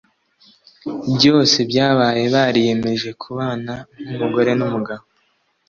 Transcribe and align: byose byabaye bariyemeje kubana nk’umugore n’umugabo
byose 1.15 1.57
byabaye 1.69 2.23
bariyemeje 2.35 3.09
kubana 3.21 3.73
nk’umugore 4.03 4.51
n’umugabo 4.59 5.03